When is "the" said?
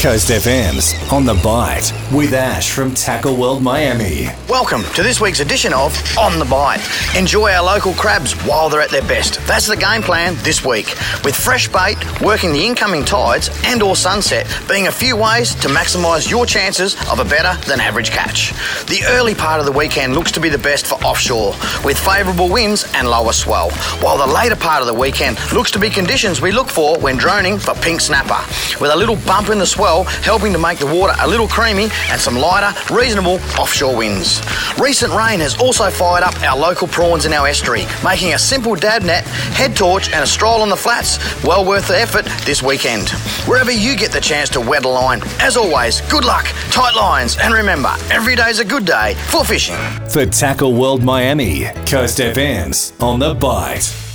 1.26-1.34, 6.38-6.46, 9.66-9.76, 12.54-12.64, 18.86-19.02, 19.66-19.72, 20.48-20.56, 24.16-24.32, 24.86-24.94, 29.58-29.66, 30.78-30.86, 40.68-40.76, 41.88-41.98, 44.12-44.20, 53.18-53.34